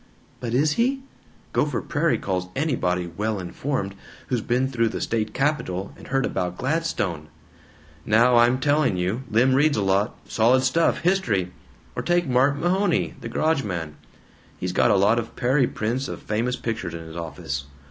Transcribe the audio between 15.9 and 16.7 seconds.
of famous